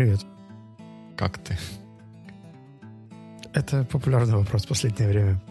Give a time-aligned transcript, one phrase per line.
[0.00, 0.24] Привет.
[1.14, 1.58] Как ты?
[3.52, 5.42] Это популярный вопрос в последнее время.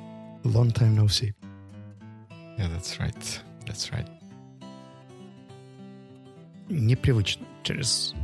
[0.43, 1.35] Long time no see.
[2.57, 3.41] Yeah, that's right.
[3.67, 4.09] That's right.
[6.67, 8.15] Непривычно через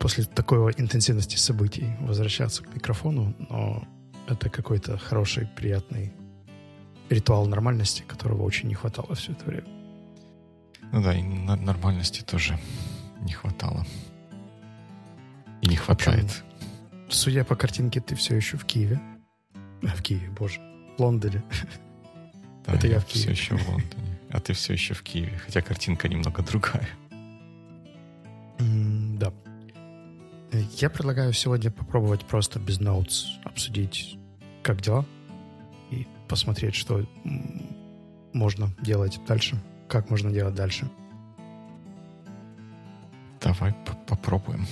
[0.00, 3.88] после такой интенсивности событий возвращаться к микрофону, но
[4.26, 6.12] это какой-то хороший, приятный
[7.08, 9.68] ритуал нормальности, которого очень не хватало все это время.
[10.92, 12.58] Ну да, и нормальности тоже
[13.22, 13.86] не хватало.
[15.88, 16.44] Хватает.
[17.08, 19.00] Судя по картинке, ты все еще в Киеве.
[19.82, 20.60] А, в Киеве, боже.
[20.98, 21.42] В Лондоне.
[22.66, 23.20] Да, Это я, я в Киеве.
[23.20, 24.18] все еще в Лондоне.
[24.28, 25.38] А ты все еще в Киеве.
[25.38, 26.86] Хотя картинка немного другая.
[28.58, 29.32] Mm, да.
[30.76, 34.18] Я предлагаю сегодня попробовать просто без ноутс обсудить,
[34.62, 35.06] как дела,
[35.90, 37.06] и посмотреть, что
[38.34, 39.58] можно делать дальше,
[39.88, 40.90] как можно делать дальше.
[43.40, 43.72] Давай
[44.06, 44.66] попробуем.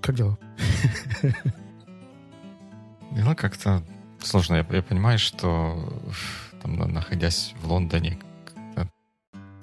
[0.00, 0.38] Как дела?
[3.12, 3.82] Дела как-то
[4.22, 4.54] сложно.
[4.56, 5.92] Я, я понимаю, что
[6.62, 8.18] там, находясь в Лондоне,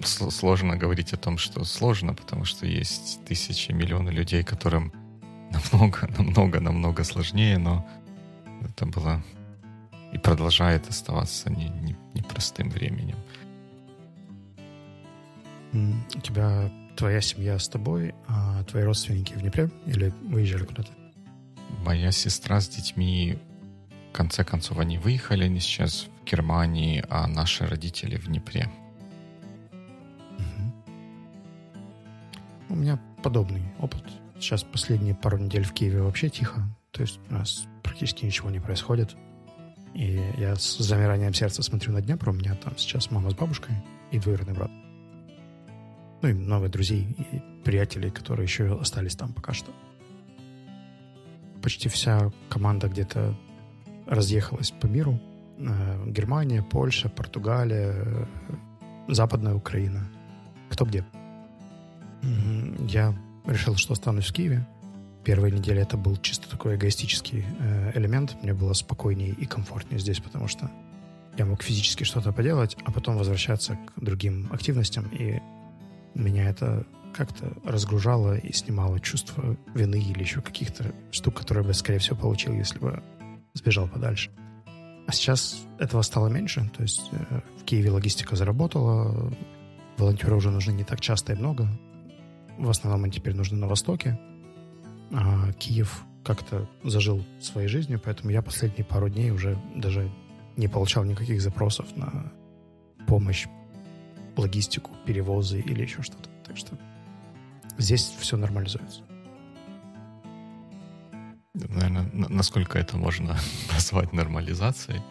[0.03, 4.91] сложно говорить о том, что сложно, потому что есть тысячи, миллионы людей, которым
[5.71, 7.88] намного, намного, намного сложнее, но
[8.61, 9.23] это было
[10.13, 13.17] и продолжает оставаться не, не, непростым временем.
[15.73, 20.90] У тебя твоя семья с тобой, а твои родственники в Днепре или выезжали куда-то?
[21.86, 23.38] Моя сестра с детьми,
[24.09, 28.70] в конце концов, они выехали, они сейчас в Германии, а наши родители в Днепре.
[32.70, 34.04] У меня подобный опыт.
[34.39, 36.61] Сейчас последние пару недель в Киеве вообще тихо.
[36.92, 39.16] То есть у нас практически ничего не происходит.
[39.94, 42.30] И я с замиранием сердца смотрю на Днепр.
[42.30, 43.76] У меня там сейчас мама с бабушкой
[44.11, 44.72] и двоюродный брат.
[46.22, 49.72] Ну и много друзей и приятелей, которые еще остались там пока что.
[51.61, 53.36] Почти вся команда где-то
[54.05, 55.20] разъехалась по миру.
[55.60, 58.26] Э, Германия, Польша, Португалия, э,
[59.08, 60.10] Западная Украина.
[60.70, 61.06] Кто где.
[62.89, 64.67] Я решил, что останусь в Киеве.
[65.23, 68.38] Первые недели это был чисто такой эгоистический э, элемент.
[68.42, 70.72] Мне было спокойнее и комфортнее здесь, потому что
[71.38, 75.08] я мог физически что-то поделать, а потом возвращаться к другим активностям.
[75.11, 75.39] И
[76.17, 82.00] меня это как-то разгружало и снимало чувство вины или еще каких-то штук, которые бы, скорее
[82.00, 83.02] всего, получил, если бы
[83.54, 84.32] сбежал подальше.
[85.08, 86.70] А сейчас этого стало меньше.
[86.76, 89.32] То есть э, в Киеве логистика заработала,
[89.98, 91.67] волонтеры уже нужны не так часто и много.
[92.58, 94.20] В основном они теперь нужны на Востоке.
[95.11, 100.11] А Киев как-то зажил своей жизнью, поэтому я последние пару дней уже даже
[100.58, 102.32] не получал никаких запросов на
[103.08, 103.48] помощь,
[104.37, 106.30] логистику, перевозы или еще что-то.
[106.45, 106.77] Так что
[107.77, 109.02] здесь все нормализуется.
[111.53, 113.37] Наверное, насколько это можно
[113.73, 115.02] назвать нормализацией?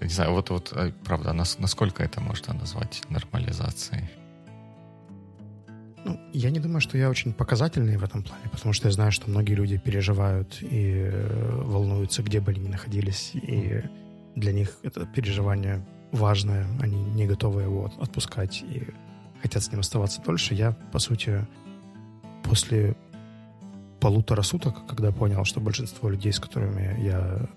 [0.00, 4.10] Не знаю, вот, вот а, правда, насколько это можно назвать нормализацией?
[6.04, 9.12] Ну, я не думаю, что я очень показательный в этом плане, потому что я знаю,
[9.12, 13.82] что многие люди переживают и э, волнуются, где бы они ни находились, и
[14.34, 18.86] для них это переживание важное, они не готовы его отпускать и
[19.40, 20.54] хотят с ним оставаться дольше.
[20.54, 21.44] Я, по сути,
[22.44, 22.94] после
[24.00, 27.48] полутора суток, когда понял, что большинство людей, с которыми я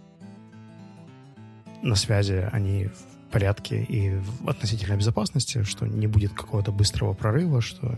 [1.84, 7.62] на связи, они в порядке и в относительной безопасности, что не будет какого-то быстрого прорыва,
[7.62, 7.96] что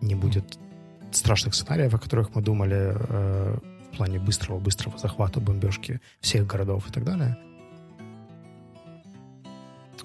[0.00, 0.58] не будет
[1.12, 3.58] страшных сценариев, о которых мы думали э,
[3.92, 7.38] в плане быстрого-быстрого захвата, бомбежки всех городов и так далее,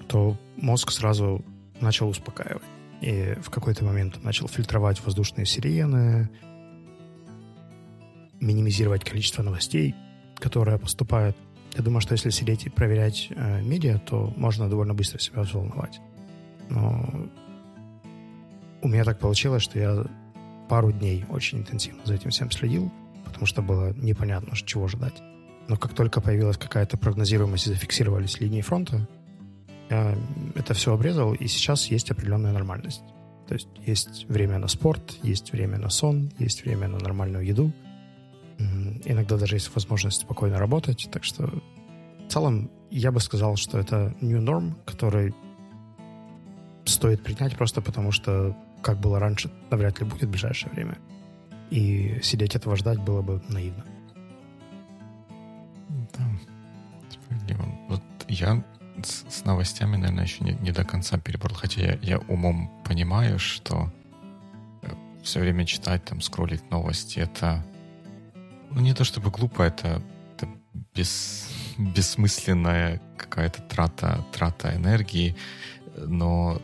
[0.08, 1.44] то мозг сразу
[1.80, 2.62] начал успокаивать.
[3.00, 6.30] И в какой-то момент начал фильтровать воздушные сирены,
[8.40, 9.94] минимизировать количество новостей,
[10.36, 11.36] которые поступают.
[11.74, 16.00] Я думаю, что если сидеть и проверять э, медиа, то можно довольно быстро себя взволновать.
[16.70, 17.28] Но
[18.82, 20.06] у меня так получилось, что я
[20.68, 22.90] пару дней очень интенсивно за этим всем следил,
[23.24, 25.22] потому что было непонятно, чего ждать.
[25.68, 29.06] Но как только появилась какая-то прогнозируемость и зафиксировались линии фронта,
[29.90, 30.16] я
[30.54, 33.02] это все обрезал, и сейчас есть определенная нормальность.
[33.46, 37.72] То есть есть время на спорт, есть время на сон, есть время на нормальную еду.
[39.04, 41.08] Иногда даже есть возможность спокойно работать.
[41.12, 45.34] Так что в целом я бы сказал, что это new norm, который
[46.84, 50.98] стоит принять просто потому, что как было раньше, навряд ли будет в ближайшее время.
[51.70, 53.84] И сидеть этого ждать было бы наивно.
[56.16, 56.24] Да.
[57.88, 58.64] Вот я
[59.06, 61.54] с, с новостями, наверное, еще не, не до конца перебрал.
[61.54, 63.92] Хотя я, я умом понимаю, что
[64.82, 64.88] э,
[65.22, 67.64] все время читать, там, скроллить новости, это
[68.70, 70.02] ну, не то чтобы глупо, это,
[70.34, 70.48] это
[70.94, 71.48] без,
[71.78, 75.36] бессмысленная какая-то трата, трата энергии,
[75.96, 76.60] но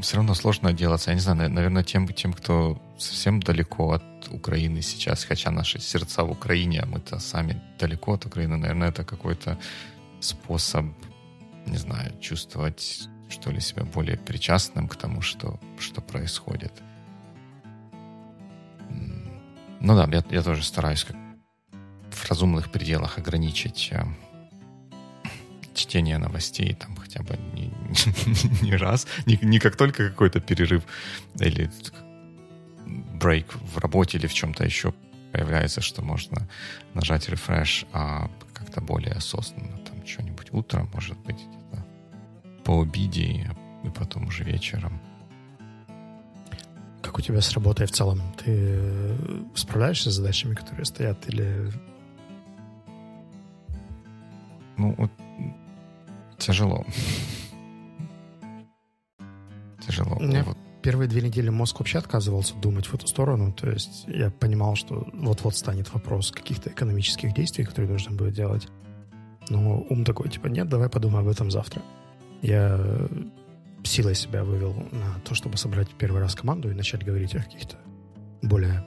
[0.00, 1.10] все равно сложно делаться.
[1.10, 6.22] Я не знаю, наверное, тем, тем, кто совсем далеко от Украины сейчас, хотя наши сердца
[6.22, 9.58] в Украине, а мы-то сами далеко от Украины, наверное, это какой-то
[10.20, 10.86] способ,
[11.68, 16.72] не знаю, чувствовать, что ли, себя более причастным к тому, что, что происходит.
[19.80, 21.16] Ну да, я, я тоже стараюсь как
[22.10, 24.04] в разумных пределах ограничить э,
[25.74, 30.82] чтение новостей там хотя бы не, не, не раз, не, не как только какой-то перерыв
[31.38, 31.70] или
[32.86, 34.92] брейк в работе или в чем-то еще
[35.32, 36.48] появляется, что можно
[36.94, 41.38] нажать refresh, а как-то более осознанно, там что-нибудь утром, может быть,
[42.68, 43.22] по обеде
[43.82, 45.00] и, потом уже вечером.
[47.00, 48.20] Как у тебя с работой в целом?
[48.44, 49.16] Ты
[49.54, 51.72] справляешься с задачами, которые стоят, или...
[54.76, 55.10] Ну, вот
[56.36, 56.84] тяжело.
[59.86, 60.16] Тяжело.
[60.16, 60.58] У меня вот.
[60.82, 63.50] первые две недели мозг вообще отказывался думать в эту сторону.
[63.50, 68.68] То есть я понимал, что вот-вот станет вопрос каких-то экономических действий, которые нужно будет делать.
[69.48, 71.80] Но ум такой, типа, нет, давай подумаем об этом завтра.
[72.42, 72.78] Я
[73.88, 77.76] силой себя вывел на то, чтобы собрать первый раз команду и начать говорить о каких-то
[78.42, 78.84] более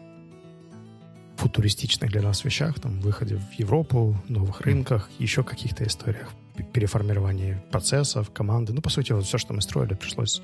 [1.38, 6.32] футуристичных для нас вещах, там, выходе в Европу, новых рынках, еще каких-то историях,
[6.74, 8.74] переформировании процессов, команды.
[8.74, 10.42] Ну, по сути, вот все, что мы строили, пришлось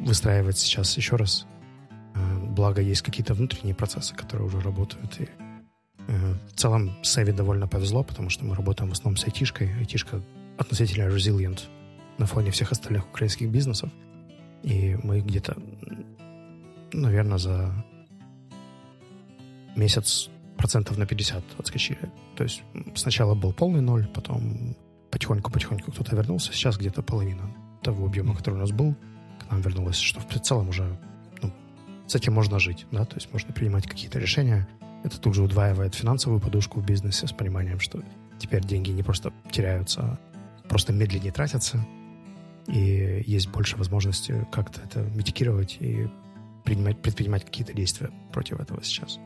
[0.00, 1.46] выстраивать сейчас еще раз.
[2.14, 5.18] Э, благо, есть какие-то внутренние процессы, которые уже работают.
[5.20, 5.28] И
[6.08, 9.74] э, в целом Севи довольно повезло, потому что мы работаем в основном с айтишкой.
[9.78, 10.20] Айтишка
[10.58, 11.62] относительно resilient
[12.20, 13.90] на фоне всех остальных украинских бизнесов.
[14.62, 15.56] И мы где-то,
[16.92, 17.84] наверное, за
[19.74, 20.28] месяц
[20.58, 22.12] процентов на 50 отскочили.
[22.36, 22.62] То есть
[22.94, 24.76] сначала был полный ноль, потом
[25.10, 26.52] потихоньку-потихоньку кто-то вернулся.
[26.52, 27.50] Сейчас где-то половина
[27.82, 28.94] того объема, который у нас был,
[29.38, 31.00] к нам вернулась, что в целом уже
[31.40, 31.50] ну,
[32.06, 34.68] с этим можно жить, да, то есть можно принимать какие-то решения.
[35.04, 38.02] Это тут же удваивает финансовую подушку в бизнесе с пониманием, что
[38.38, 40.18] теперь деньги не просто теряются, а
[40.68, 41.82] просто медленнее тратятся,
[42.66, 46.08] и есть больше возможности как-то это митикировать и
[46.64, 49.18] принимать, предпринимать какие-то действия против этого сейчас.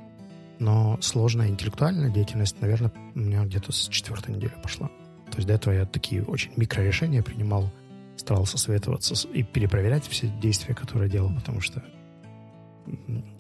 [0.59, 4.89] Но сложная интеллектуальная деятельность, наверное, у меня где-то с четвертой недели пошла.
[5.31, 7.71] То есть до этого я такие очень микрорешения принимал,
[8.17, 11.83] старался советоваться и перепроверять все действия, которые делал, потому что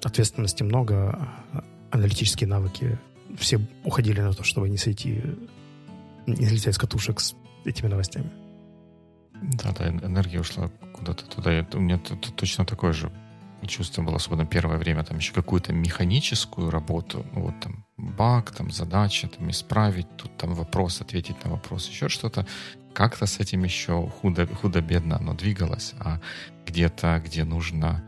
[0.02, 1.10] ответственности много,
[1.52, 2.98] а аналитические навыки
[3.36, 5.22] все уходили на то, чтобы не сойти,
[6.26, 8.30] не слететь с катушек с этими новостями.
[9.52, 11.66] Да, да, энергия ушла куда-то туда.
[11.74, 13.12] У меня точно такое же
[13.66, 18.70] чувство было, особенно первое время, там еще какую-то механическую работу, ну вот там баг, там
[18.70, 22.46] задача, там исправить, тут там вопрос, ответить на вопрос, еще что-то.
[22.92, 26.20] Как-то с этим еще худо, худо-бедно оно двигалось, а
[26.66, 28.04] где-то, где нужно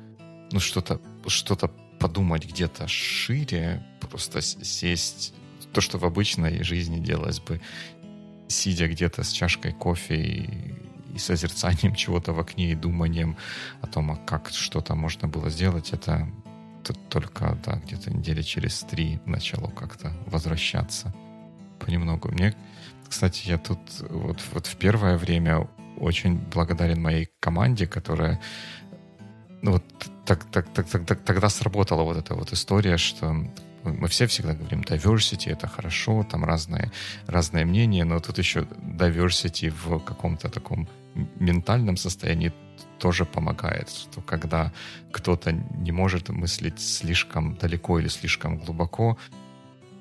[0.53, 1.69] ну что-то что-то
[1.99, 5.35] подумать где-то шире, просто сесть,
[5.73, 7.61] то, что в обычной жизни делалось бы,
[8.49, 10.87] сидя где-то с чашкой кофе и
[11.17, 13.37] и созерцанием чего-то в окне, и думанием
[13.81, 16.29] о том, а как что-то можно было сделать, это
[17.09, 21.13] только да, где-то недели через три начало как-то возвращаться
[21.81, 22.29] понемногу.
[22.29, 22.55] Мне,
[23.09, 28.41] кстати, я тут вот, вот в первое время очень благодарен моей команде, которая
[29.63, 29.85] ну вот
[30.25, 33.35] так, так, так, так, так, тогда сработала вот эта вот история, что
[33.93, 36.91] мы все всегда говорим, diversity— это хорошо, там разные,
[37.27, 40.89] разные мнения, но тут еще diversity в каком-то таком
[41.41, 42.53] ментальном состоянии
[42.99, 44.73] тоже помогает, что когда
[45.13, 49.17] кто-то не может мыслить слишком далеко или слишком глубоко,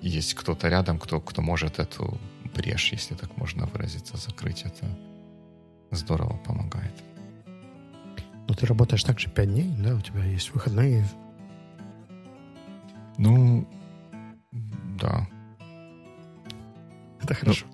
[0.01, 2.19] есть кто-то рядом, кто, кто может эту
[2.53, 4.85] брешь, если так можно выразиться, закрыть, это
[5.91, 6.93] здорово помогает.
[8.47, 9.95] Ну, ты работаешь также пять дней, да?
[9.95, 11.05] У тебя есть выходные?
[13.17, 13.67] Ну,
[14.95, 15.27] да.
[17.21, 17.65] Это хорошо.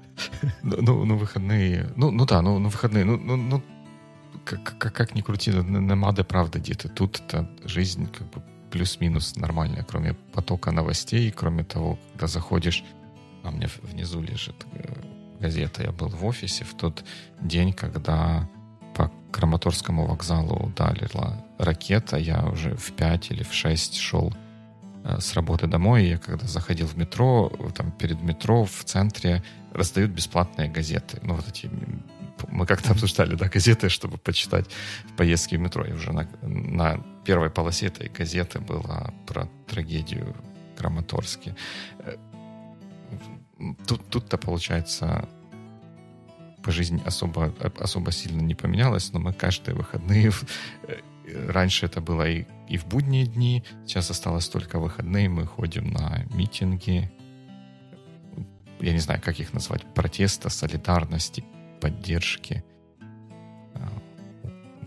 [0.61, 1.89] Ну, ну, ну, выходные.
[1.95, 3.05] Ну, ну да, ну, ну выходные.
[3.05, 3.63] Ну, ну, ну
[4.45, 6.89] как, как, как ни крути, намады правда где-то.
[6.89, 12.83] Тут-то жизнь как бы плюс-минус нормальная, кроме потока новостей, кроме того, когда заходишь,
[13.43, 14.93] а у меня внизу лежит э,
[15.39, 17.03] газета, я был в офисе в тот
[17.41, 18.49] день, когда
[18.95, 24.33] по Краматорскому вокзалу ударила ракета, я уже в 5 или в 6 шел
[25.03, 29.43] с работы домой, я когда заходил в метро, там перед метро в центре
[29.73, 31.19] раздают бесплатные газеты.
[31.23, 31.69] Ну, вот эти
[32.49, 34.65] мы как-то обсуждали, да, газеты, чтобы почитать
[35.17, 35.85] поездки в метро.
[35.85, 40.35] И уже на, на первой полосе этой газеты было про трагедию
[40.77, 41.55] Краматорске.
[41.99, 42.15] Э,
[43.87, 45.27] тут, тут-то, получается,
[46.63, 50.31] по жизни особо, особо сильно не поменялось, но мы каждые выходные...
[51.47, 56.23] Раньше это было и, и в будние дни, сейчас осталось только выходные, мы ходим на
[56.33, 57.11] митинги,
[58.79, 61.43] я не знаю, как их назвать, протеста, солидарности,
[61.79, 62.63] поддержки
[63.73, 63.79] э,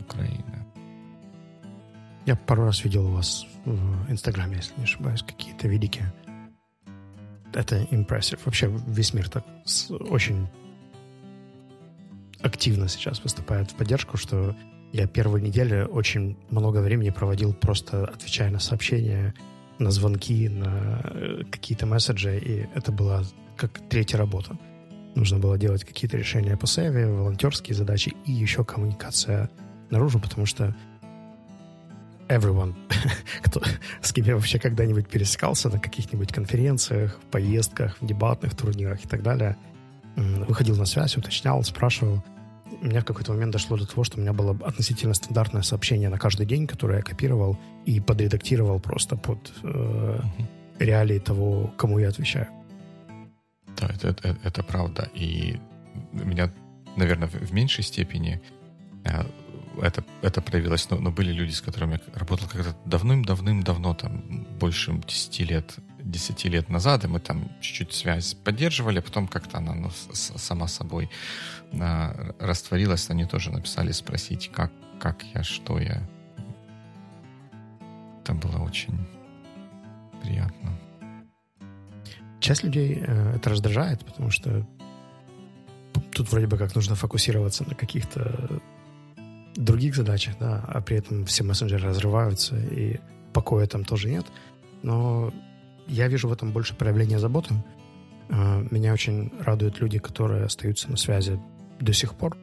[0.00, 0.66] Украины.
[2.26, 6.04] Я пару раз видел у вас в Инстаграме, если не ошибаюсь, какие-то видики.
[7.52, 8.40] Это impressive.
[8.44, 9.44] Вообще весь мир так
[9.90, 10.48] очень
[12.40, 14.56] активно сейчас выступает в поддержку, что
[14.94, 19.34] я первую неделю очень много времени проводил просто отвечая на сообщения,
[19.80, 23.24] на звонки, на э, какие-то месседжи, и это была
[23.56, 24.56] как третья работа.
[25.16, 29.50] Нужно было делать какие-то решения по сейве, волонтерские задачи и еще коммуникация
[29.90, 30.76] наружу, потому что
[32.28, 32.74] everyone,
[33.42, 33.62] кто,
[34.00, 39.56] с кем я вообще когда-нибудь пересекался на каких-нибудь конференциях, поездках, дебатных турнирах и так далее,
[40.14, 42.22] выходил на связь, уточнял, спрашивал.
[42.80, 46.08] У меня в какой-то момент дошло до того, что у меня было относительно стандартное сообщение
[46.08, 50.20] на каждый день, которое я копировал и подредактировал просто под э,
[50.78, 52.48] реалии того, кому я отвечаю.
[53.76, 55.08] Да, это, это, это правда.
[55.14, 55.58] И
[56.12, 56.50] меня,
[56.96, 58.40] наверное, в меньшей степени
[59.04, 59.24] э,
[59.82, 64.92] это, это проявилось, но, но были люди, с которыми я работал когда-то давным-давным-давно, там, больше
[65.06, 69.74] 10 лет, 10 лет назад, и мы там чуть-чуть связь поддерживали, а потом как-то она
[69.74, 71.10] ну, сама собой
[71.72, 73.10] а, растворилась.
[73.10, 74.70] Они тоже написали спросить, как,
[75.00, 76.06] как я, что я.
[78.22, 78.98] Это было очень
[80.22, 80.78] приятно.
[82.40, 84.66] Часть людей э, это раздражает, потому что
[86.12, 88.60] тут вроде бы как нужно фокусироваться на каких-то
[89.56, 92.98] других задачах, да, а при этом все мессенджеры разрываются, и
[93.32, 94.26] покоя там тоже нет.
[94.82, 95.32] Но
[95.86, 97.54] я вижу в этом больше проявления заботы.
[98.30, 101.40] А, меня очень радуют люди, которые остаются на связи
[101.80, 102.36] до сих пор,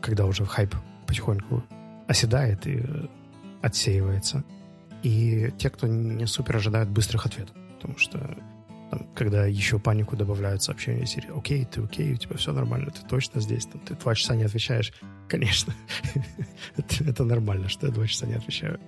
[0.00, 0.74] когда уже хайп
[1.06, 1.62] потихоньку
[2.06, 2.82] оседает и
[3.62, 4.44] отсеивается.
[5.02, 8.18] И те, кто не супер ожидают быстрых ответов потому что
[8.90, 13.06] там, когда еще панику добавляют сообщения серии «Окей, ты окей, у тебя все нормально, ты
[13.06, 14.92] точно здесь, там, ты два часа не отвечаешь».
[15.28, 15.74] Конечно,
[16.76, 18.80] это нормально, что я два часа не отвечаю.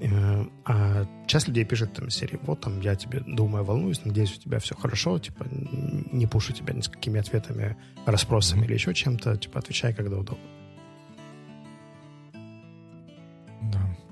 [0.00, 4.40] Э, а часть людей пишет там серии «Вот там я тебе думаю, волнуюсь, надеюсь, у
[4.40, 7.76] тебя все хорошо, типа не пушу тебя ни с какими ответами,
[8.06, 8.64] расспросами mm-hmm.
[8.64, 10.44] или еще чем-то, типа отвечай, когда удобно».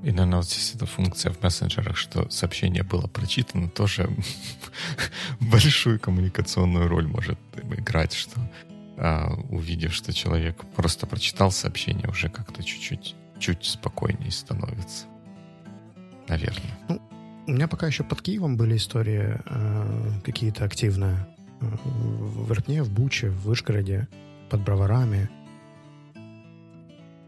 [0.02, 4.08] И, наверное, вот здесь эта функция в мессенджерах, что сообщение было прочитано, тоже
[5.40, 8.40] большую коммуникационную роль может играть, что
[8.96, 15.06] а, увидев, что человек просто прочитал сообщение, уже как-то чуть-чуть чуть спокойнее становится.
[16.28, 16.78] Наверное.
[16.88, 17.00] Ну,
[17.46, 21.26] у меня пока еще под Киевом были истории э, какие-то активные.
[21.60, 24.08] Э, в Ирпне, в Буче, в Вышгороде,
[24.50, 25.30] под Броварами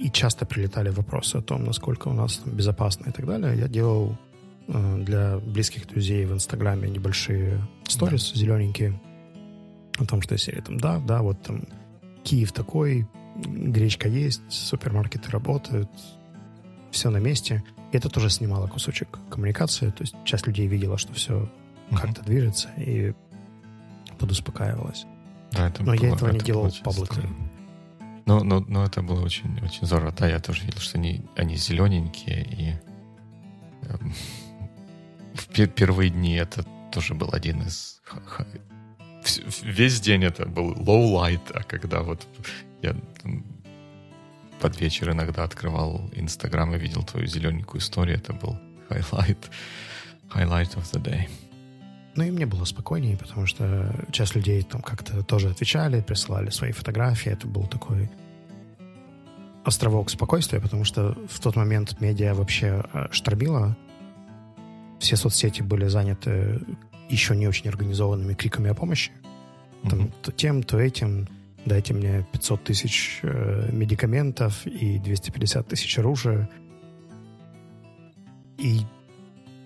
[0.00, 3.58] и часто прилетали вопросы о том, насколько у нас там безопасно и так далее.
[3.58, 4.16] Я делал
[4.66, 8.38] э, для близких друзей в Инстаграме небольшие сторис да.
[8.38, 8.98] зелененькие
[9.98, 11.64] о том, что серия там, да, да, вот там
[12.24, 15.90] Киев такой, гречка есть, супермаркеты работают,
[16.90, 17.62] все на месте.
[17.92, 21.48] И это тоже снимало кусочек коммуникации, то есть часть людей видела, что все
[21.90, 21.96] mm-hmm.
[21.96, 23.14] как-то движется и
[24.18, 25.06] подуспокаивалась.
[25.52, 27.28] Да, это Но было, я этого не делал пабликли.
[28.26, 30.12] Но, но, но это было очень, очень здорово.
[30.12, 32.74] Да, я тоже видел, что они, они зелененькие, и
[33.88, 34.14] эм,
[35.34, 38.00] в первые дни это тоже был один из...
[39.62, 42.26] Весь день это был low light, а когда вот
[42.82, 42.94] я
[44.60, 49.50] под вечер иногда открывал Инстаграм и видел твою зелененькую историю, это был highlight,
[50.34, 51.28] highlight of the day.
[52.16, 56.72] Ну и мне было спокойнее, потому что часть людей там как-то тоже отвечали, присылали свои
[56.72, 57.32] фотографии.
[57.32, 58.10] Это был такой
[59.64, 63.76] островок спокойствия, потому что в тот момент медиа вообще э, штормило.
[64.98, 66.60] Все соцсети были заняты
[67.08, 69.12] еще не очень организованными криками о помощи.
[69.88, 70.12] Там, mm-hmm.
[70.22, 71.28] то тем, то этим.
[71.66, 76.48] Дайте мне 500 тысяч э, медикаментов и 250 тысяч оружия.
[78.56, 78.80] И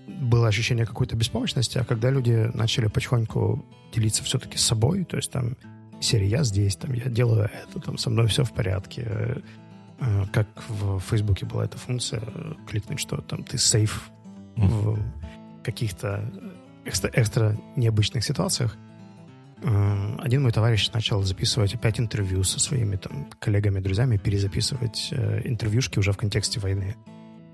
[0.06, 5.30] было ощущение какой-то беспомощности, а когда люди начали потихоньку делиться все-таки с собой, то есть
[5.30, 5.56] там
[6.00, 9.40] серия «Я здесь», там «Я делаю это», там «Со мной все в порядке», э,
[10.00, 12.22] э, как в Фейсбуке была эта функция,
[12.68, 14.10] кликнуть, что там ты сейф
[14.56, 14.98] в
[15.62, 16.24] каких-то
[16.84, 18.93] экстра, экстра необычных ситуациях, Э,
[19.62, 25.98] один мой товарищ начал записывать опять интервью со своими там коллегами, друзьями, перезаписывать э, интервьюшки
[25.98, 26.96] уже в контексте войны.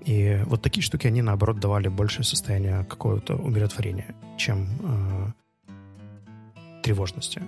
[0.05, 5.27] И вот такие штуки, они, наоборот, давали большее состояние какого-то умиротворения, чем э,
[6.83, 7.41] тревожности.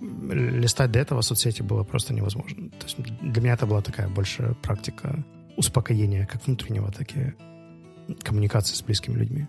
[0.00, 2.70] Листать до этого соцсети было просто невозможно.
[2.70, 5.24] То есть для меня это была такая больше практика
[5.56, 7.34] успокоения, как внутреннего, так и
[8.22, 9.46] коммуникации с близкими людьми.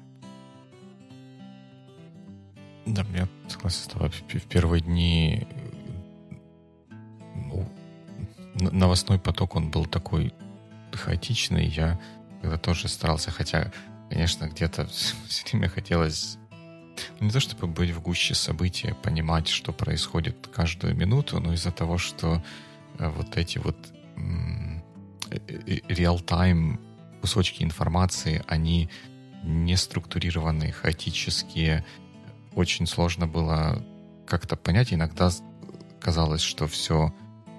[2.86, 4.10] Да, я согласен с тобой.
[4.10, 5.48] В первые дни
[7.36, 7.66] ну,
[8.72, 10.34] новостной поток, он был такой
[10.92, 11.66] хаотичный.
[11.66, 12.00] Я
[12.42, 13.72] когда тоже старался, хотя,
[14.10, 14.88] конечно, где-то
[15.28, 16.38] все время хотелось
[17.20, 21.98] не то чтобы быть в гуще события, понимать, что происходит каждую минуту, но из-за того,
[21.98, 22.44] что
[23.00, 23.78] э, вот эти вот
[25.88, 26.80] реал-тайм
[27.22, 28.90] кусочки информации, они
[29.44, 31.84] не структурированные, хаотические,
[32.56, 33.84] очень сложно было
[34.26, 34.94] как-то понять.
[34.94, 35.30] Иногда
[36.00, 37.14] казалось, что все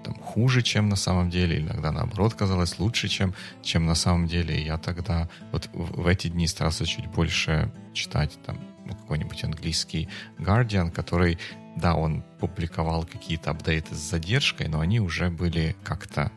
[0.04, 4.60] там, хуже, чем на самом деле, иногда наоборот казалось лучше, чем, чем на самом деле.
[4.60, 9.42] И я тогда вот в, в эти дни старался чуть больше читать там ну, какой-нибудь
[9.44, 10.08] английский
[10.38, 11.38] Guardian, который,
[11.76, 16.30] да, он публиковал какие-то апдейты с задержкой, но они уже были как-то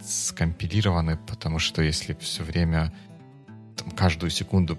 [0.00, 2.92] скомпилированы, потому что если все время
[3.76, 4.78] там, каждую секунду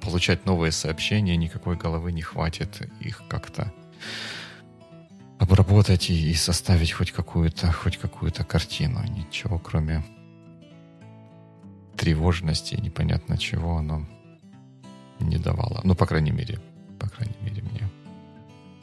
[0.00, 3.72] получать новые сообщения, никакой головы не хватит их как-то
[5.38, 9.02] обработать и, составить хоть какую-то хоть какую-то картину.
[9.04, 10.04] Ничего, кроме
[11.96, 14.06] тревожности и непонятно чего оно
[15.18, 15.80] не давало.
[15.84, 16.60] Ну, по крайней мере,
[16.98, 17.88] по крайней мере, мне.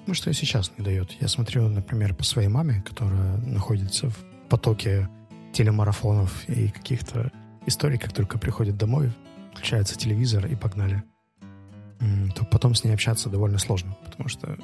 [0.05, 1.11] Ну, что и сейчас не дает.
[1.19, 4.17] Я смотрю, например, по своей маме, которая находится в
[4.49, 5.09] потоке
[5.53, 7.31] телемарафонов и каких-то
[7.65, 9.11] историй, как только приходит домой,
[9.57, 11.03] включается телевизор и погнали,
[12.35, 14.57] то потом с ней общаться довольно сложно, потому что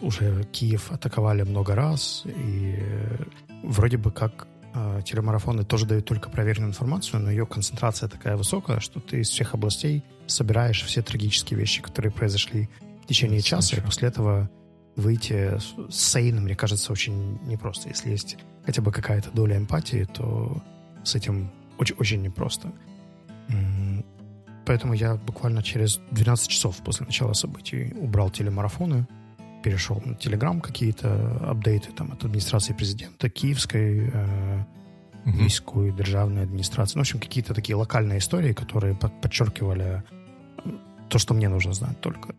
[0.00, 3.24] уже Киев атаковали много раз, и э,
[3.62, 8.80] вроде бы как э, телемарафоны тоже дают только проверенную информацию, но ее концентрация такая высокая,
[8.80, 12.68] что ты из всех областей собираешь все трагические вещи, которые произошли
[13.02, 14.48] в течение часа, и после этого
[14.96, 15.58] выйти
[15.90, 17.88] с сейном, мне кажется, очень непросто.
[17.88, 20.62] Если есть хотя бы какая-то доля эмпатии, то
[21.04, 22.72] с этим очень, очень непросто.
[24.66, 29.06] Поэтому я буквально через 12 часов после начала событий убрал телемарафоны,
[29.62, 34.64] перешел на Телеграм какие-то апдейты там от администрации президента, киевской, э,
[35.24, 36.98] міської державной администрации.
[36.98, 40.02] Ну, в общем, какие-то такие локальные истории, которые подчеркивали
[41.08, 42.34] то, что мне нужно знать только.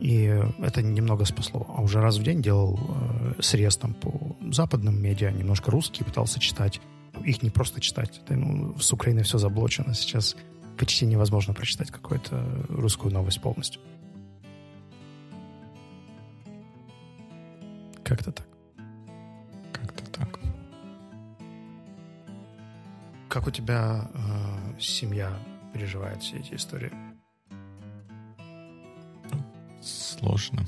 [0.00, 1.66] И это немного спасло.
[1.76, 6.40] А уже раз в день делал э, срез там по западным медиа, немножко русский пытался
[6.40, 6.80] читать.
[7.24, 8.20] Их не просто читать.
[8.24, 9.94] Это, ну, с Украины все заблочено.
[9.94, 10.36] Сейчас
[10.78, 13.80] почти невозможно прочитать какую-то русскую новость полностью.
[18.02, 18.46] Как-то так.
[19.72, 20.40] Как-то так.
[23.28, 25.32] Как у тебя э, семья
[25.72, 26.92] переживает все эти истории?
[29.80, 30.66] Сложно.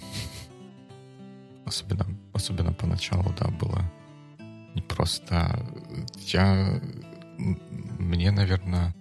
[1.66, 3.82] Особенно, особенно поначалу, да, было
[4.74, 5.66] непросто.
[6.26, 6.80] Я,
[7.38, 8.94] мне, наверное,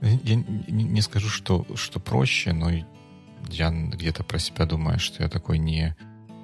[0.00, 2.70] я не скажу, что, что проще, но
[3.48, 5.96] я где-то про себя думаю, что я такой не,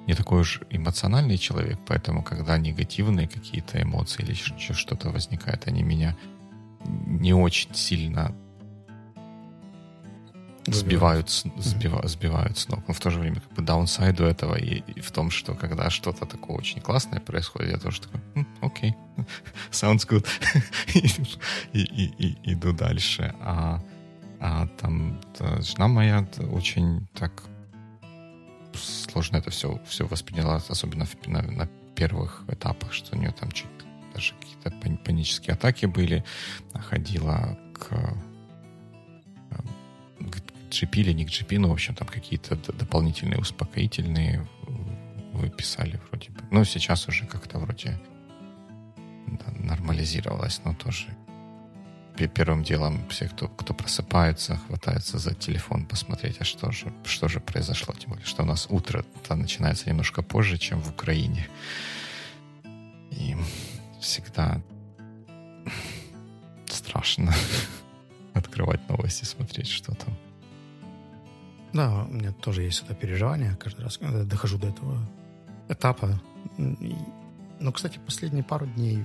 [0.07, 6.15] не такой уж эмоциональный человек, поэтому когда негативные какие-то эмоции или что-то возникает, они меня
[6.85, 8.35] не очень сильно
[10.67, 12.83] сбивают, сбивают, сбивают с ног.
[12.87, 15.89] Но в то же время как бы даунсайду этого и, и в том, что когда
[15.89, 18.21] что-то такое очень классное происходит, я тоже такой,
[18.61, 19.25] окей, okay.
[19.71, 20.25] sounds good.
[21.73, 23.33] и, и, и, иду дальше.
[23.41, 23.81] А,
[24.39, 27.43] а там да, жена моя очень так
[28.73, 33.51] сложно это все, все восприняла, особенно в, на, на первых этапах, что у нее там
[33.51, 33.69] чуть
[34.13, 36.23] даже какие-то панические атаки были.
[36.73, 38.17] Ходила к
[40.81, 44.47] GP или не GP, ну, в общем, там какие-то дополнительные успокоительные
[45.33, 46.41] выписали вроде бы.
[46.51, 47.99] Ну, сейчас уже как-то вроде
[49.27, 51.07] да, нормализировалось, но тоже
[52.33, 57.39] первым делом все, кто, кто просыпается, хватаются за телефон посмотреть, а что же, что же
[57.39, 57.93] произошло.
[57.93, 61.47] Тем более, что у нас утро начинается немножко позже, чем в Украине.
[63.11, 63.35] И
[63.99, 64.61] всегда
[66.67, 67.33] страшно
[68.33, 70.15] открывать новости, смотреть, что там.
[71.75, 74.97] Да, у меня тоже есть это переживание каждый раз, когда я дохожу до этого
[75.67, 76.21] этапа.
[76.57, 79.03] Но, кстати, последние пару дней,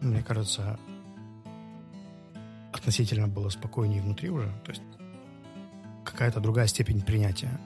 [0.00, 0.78] мне кажется,
[2.72, 4.46] относительно было спокойнее внутри уже.
[4.64, 4.82] То есть
[6.04, 7.58] какая-то другая степень принятия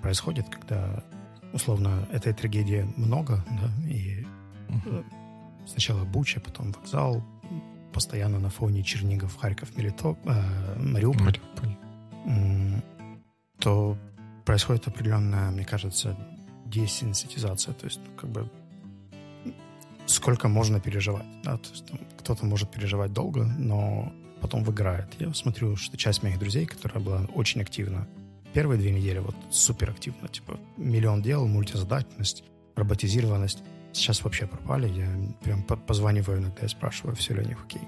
[0.00, 1.04] происходит, когда,
[1.52, 4.26] условно, этой трагедии много, да, и
[4.68, 5.04] uh-huh.
[5.66, 7.22] сначала Буча, потом вокзал,
[7.92, 11.38] постоянно на фоне Чернигов, Харьков, Мелитоп, э, Мариуполь,
[12.24, 12.82] Мариуполь,
[13.58, 13.96] то
[14.44, 16.16] происходит определенная, мне кажется,
[16.66, 18.50] десенситизация, то есть ну, как бы
[20.06, 25.08] сколько можно переживать, да, то есть там, кто-то может переживать долго, но потом выиграет.
[25.18, 28.06] Я смотрю, что часть моих друзей, которая была очень активна,
[28.52, 32.44] первые две недели вот супер активно, типа миллион дел, мультизадачность,
[32.76, 33.62] роботизированность,
[33.92, 34.88] сейчас вообще пропали.
[34.88, 35.08] Я
[35.42, 37.82] прям позваниваю иногда и спрашиваю, все ли у них окей.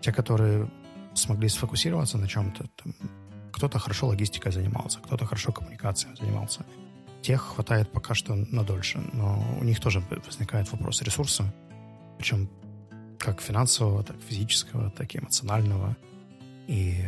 [0.00, 0.70] Те, которые
[1.14, 2.94] смогли сфокусироваться на чем-то, там,
[3.62, 6.66] кто-то хорошо логистикой занимался, кто-то хорошо коммуникацией занимался.
[7.22, 11.44] Тех хватает пока что на дольше, но у них тоже возникает вопрос ресурса,
[12.18, 12.48] причем
[13.20, 15.96] как финансового, так физического, так и эмоционального.
[16.66, 17.04] И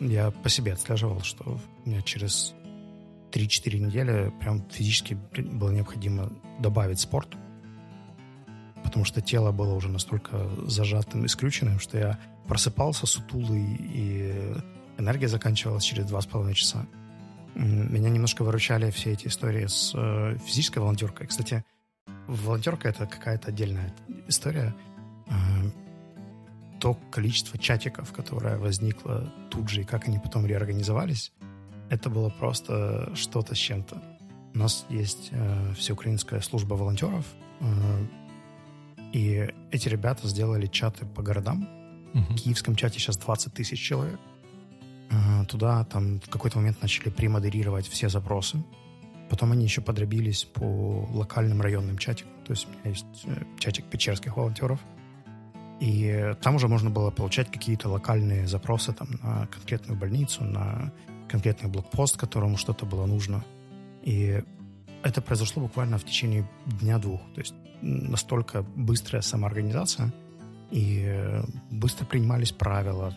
[0.00, 2.52] я по себе отслеживал, что у меня через
[3.30, 7.28] 3-4 недели прям физически было необходимо добавить спорт,
[8.82, 14.56] потому что тело было уже настолько зажатым и скрюченным, что я просыпался сутулый, и
[14.98, 16.86] энергия заканчивалась через 2,5 часа.
[17.54, 21.26] Меня немножко выручали все эти истории с э, физической волонтеркой.
[21.26, 21.64] Кстати,
[22.26, 23.94] волонтерка— это какая-то отдельная
[24.26, 24.74] история.
[25.26, 25.32] Э,
[26.80, 31.32] то количество чатиков, которое возникло тут же, и как они потом реорганизовались,
[31.90, 34.02] это было просто что-то с чем-то.
[34.54, 37.26] У нас есть э, всеукраинская служба волонтеров,
[37.60, 38.06] э,
[39.12, 41.68] и эти ребята сделали чаты по городам.
[42.14, 42.32] Uh-huh.
[42.32, 44.18] В киевском чате сейчас 20 тысяч человек.
[45.12, 48.62] Э, туда там в какой-то момент начали премодерировать все запросы.
[49.28, 52.32] Потом они еще подробились по локальным районным чатикам.
[52.44, 54.80] То есть у меня есть э, чатик печерских волонтеров.
[55.80, 60.92] И там уже можно было получать какие-то локальные запросы там, на конкретную больницу, на
[61.28, 63.44] конкретный блокпост, которому что-то было нужно.
[64.02, 64.42] И
[65.02, 67.20] это произошло буквально в течение дня-двух.
[67.34, 70.12] То есть настолько быстрая самоорганизация,
[70.70, 73.14] и быстро принимались правила,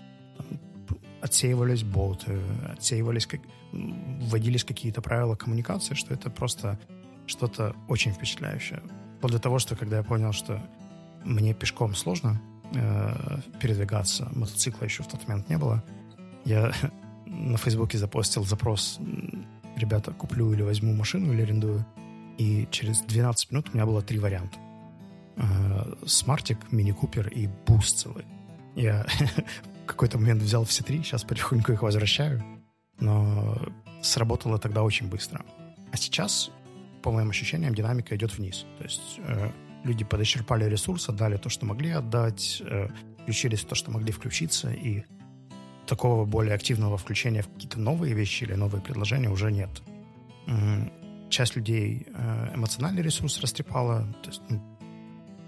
[1.26, 2.40] отсеивались боты,
[2.72, 6.80] отсеивались, как, вводились какие-то правила коммуникации, что это просто
[7.28, 8.82] что-то очень впечатляющее.
[9.22, 10.62] Вот для того, что когда я понял, что
[11.24, 12.40] мне пешком сложно
[12.74, 15.84] э, передвигаться, мотоцикла еще в тот момент не было,
[16.46, 16.72] я
[17.26, 19.00] на Фейсбуке запостил запрос
[19.76, 21.86] «Ребята, куплю или возьму машину или арендую».
[22.38, 24.58] И через 12 минут у меня было три варианта.
[25.38, 28.26] Э, Смартик, Мини Купер и бус целый.
[28.76, 29.06] Я
[29.86, 32.43] какой-то момент взял все три, сейчас потихоньку их возвращаю.
[33.00, 33.58] Но
[34.02, 35.43] сработало тогда очень быстро.
[35.91, 36.52] А сейчас,
[37.02, 38.65] по моим ощущениям, динамика идет вниз.
[38.78, 39.52] То есть э,
[39.84, 42.89] люди подочерпали ресурс, отдали то, что могли отдать, э,
[43.24, 45.04] включились в то, что могли включиться, и
[45.88, 49.69] такого более активного включения в какие-то новые вещи или новые предложения уже нет.
[51.30, 54.62] Часть людей э, эмоциональный ресурс растрепала, то есть ну,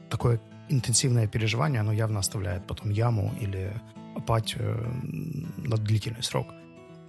[0.10, 3.74] такое интенсивное переживание, оно явно оставляет потом яму или
[4.28, 5.02] апатию
[5.58, 6.54] на длительный срок.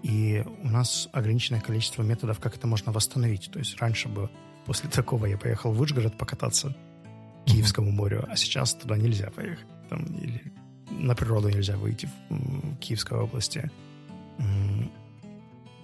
[0.04, 3.50] И у нас ограниченное количество методов, как это можно восстановить.
[3.52, 4.30] То есть раньше бы
[4.66, 6.76] после такого я поехал в Вышгород покататься
[7.44, 9.66] к Киевскому морю, а сейчас туда нельзя поехать.
[9.90, 10.52] Там, или
[10.90, 13.68] на природу нельзя выйти в Киевской области.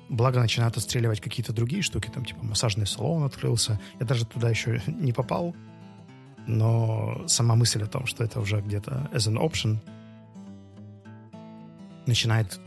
[0.09, 3.81] Благо начинают отстреливать какие-то другие штуки, там типа массажный салон открылся.
[3.99, 5.57] Я даже туда еще не попал,
[6.47, 9.79] но сама мысль о том, что это уже где-то as an option,
[12.07, 12.61] начинает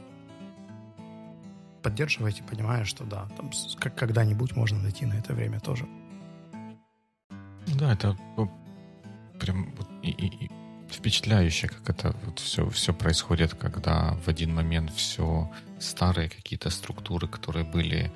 [1.83, 3.51] поддерживать и понимая, что да, там
[3.95, 5.87] когда-нибудь можно найти на это время тоже.
[7.79, 8.17] Да, это
[9.39, 10.51] прям и, и,
[10.89, 17.27] впечатляюще, как это вот все, все происходит, когда в один момент все старые какие-то структуры,
[17.27, 18.11] которые были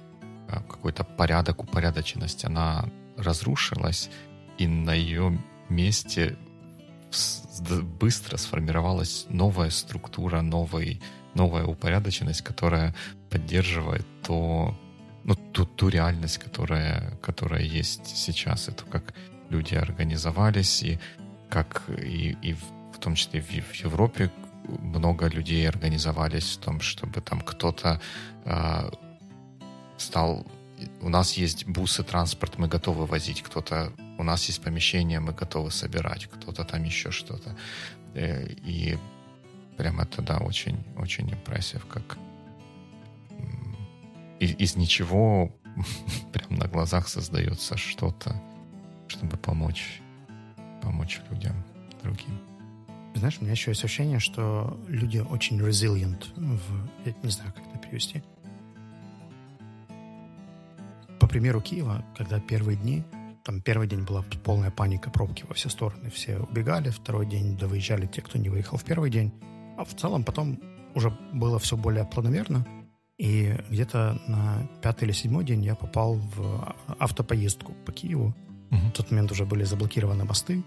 [0.49, 2.85] а, какой-то порядок, упорядоченность, она
[3.17, 4.09] разрушилась,
[4.57, 5.37] и на ее
[5.69, 6.37] месте
[7.99, 11.01] быстро сформировалась новая структура, новый,
[11.33, 12.95] новая упорядоченность, которая
[13.29, 14.77] поддерживает то,
[15.23, 19.13] ну, ту, ту реальность, которая, которая есть сейчас, и то, как
[19.49, 20.99] люди организовались, и
[21.49, 24.31] как и, и в том числе в, в Европе
[24.67, 27.99] много людей организовались в том, чтобы там кто-то
[28.45, 28.91] э,
[29.97, 30.45] стал...
[31.01, 33.41] У нас есть бусы, транспорт, мы готовы возить.
[33.41, 33.91] Кто-то...
[34.17, 36.27] У нас есть помещение, мы готовы собирать.
[36.27, 37.55] Кто-то там еще что-то.
[38.13, 38.97] Э, и
[39.77, 42.17] прям это, да, очень, очень импрессив, как
[44.39, 45.51] из, ничего
[46.33, 48.41] прям на глазах создается что-то,
[49.07, 50.01] чтобы помочь
[50.81, 51.63] помочь людям
[52.01, 52.39] другим.
[53.13, 56.89] Знаешь, у меня еще есть ощущение, что люди очень resilient в...
[57.23, 58.23] Не знаю, как это перевести.
[61.31, 63.03] Примеру Киева, когда первые дни,
[63.43, 68.05] там первый день была полная паника, пробки во все стороны, все убегали, второй день довыезжали
[68.05, 69.31] те, кто не выехал в первый день,
[69.77, 70.59] а в целом потом
[70.93, 72.67] уже было все более планомерно,
[73.17, 78.35] и где-то на пятый или седьмой день я попал в автопоездку по Киеву.
[78.71, 78.77] Угу.
[78.77, 80.63] В тот момент уже были заблокированы мосты.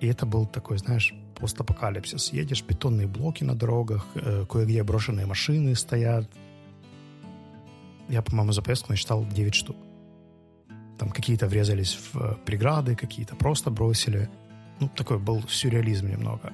[0.00, 2.32] И это был такой, знаешь, постапокалипсис.
[2.32, 6.28] Едешь, бетонные блоки на дорогах, э, кое-где брошенные машины стоят.
[8.08, 9.76] Я, по-моему, за поездку насчитал 9 штук.
[10.98, 14.28] Там какие-то врезались в преграды, какие-то просто бросили.
[14.80, 16.52] Ну, такой был сюрреализм немного.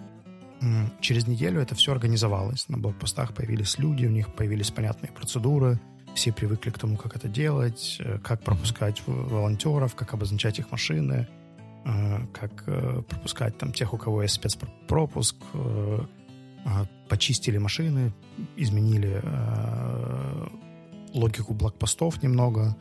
[1.01, 2.69] Через неделю это все организовалось.
[2.69, 5.81] На блокпостах появились люди, у них появились понятные процедуры.
[6.15, 11.27] Все привыкли к тому, как это делать, э, как пропускать волонтеров, как обозначать их машины,
[11.85, 15.37] э, как э, пропускать там тех, у кого есть спецпропуск.
[17.09, 18.13] Почистили машины,
[18.57, 19.21] изменили
[21.13, 22.77] логику блокпостов немного.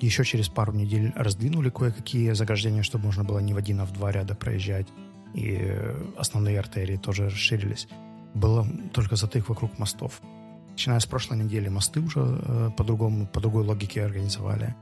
[0.00, 3.92] Еще через пару недель раздвинули кое-какие заграждения, чтобы можно было не в один, а в
[3.92, 4.88] два ряда проезжать
[5.34, 5.76] и
[6.16, 7.88] основные артерии тоже расширились.
[8.34, 10.20] Было только затык вокруг мостов.
[10.70, 14.74] Начиная с прошлой недели мосты уже э, по-другому, по другой логике организовали.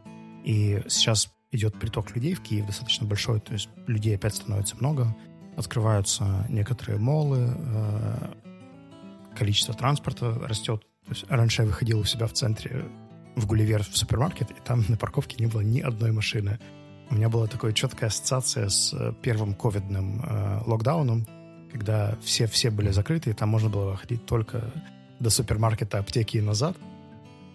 [0.44, 5.16] И сейчас идет приток людей в Киев достаточно большой, то есть людей опять становится много,
[5.56, 8.34] открываются некоторые молы, э,
[9.36, 10.86] количество транспорта растет.
[11.04, 12.86] То есть раньше я выходил у себя в центре
[13.36, 16.58] в Гулливер в супермаркет, и там на парковке не было ни одной машины.
[17.10, 21.26] У меня была такая четкая ассоциация с э, первым ковидным э, локдауном,
[21.72, 24.72] когда все, все были закрыты, и там можно было выходить только
[25.18, 26.76] до супермаркета, аптеки и назад.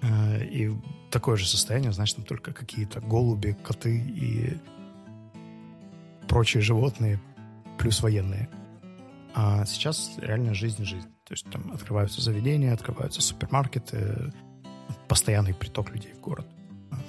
[0.02, 0.74] Э, и
[1.10, 4.58] такое же состояние, значит, там только какие-то голуби, коты и
[6.28, 7.22] прочие животные,
[7.78, 8.50] плюс военные.
[9.34, 11.15] А сейчас реально жизнь-жизнь.
[11.26, 14.32] То есть там открываются заведения, открываются супермаркеты,
[15.08, 16.46] постоянный приток людей в город.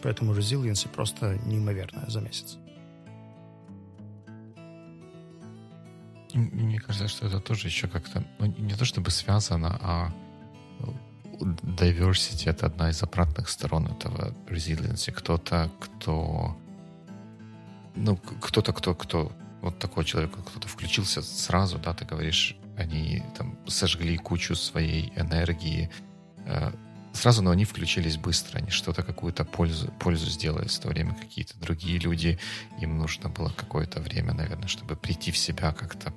[0.02, 2.58] Поэтому resilience просто неимоверная за месяц.
[6.34, 10.12] Мне кажется, что это тоже еще как-то, ну, не то чтобы связано, а
[11.40, 15.12] diversity— это одна из обратных сторон этого resilience.
[15.12, 16.56] Кто-то, кто...
[17.94, 19.32] Ну, кто-то, кто, кто...
[19.62, 25.90] Вот такой человек, кто-то включился сразу, да, ты говоришь, они там сожгли кучу своей энергии,
[26.46, 26.72] э,
[27.16, 31.58] сразу, но они включились быстро, они что-то, какую-то пользу, пользу сделали, в то время какие-то
[31.58, 32.38] другие люди,
[32.80, 36.12] им нужно было какое-то время, наверное, чтобы прийти в себя, как-то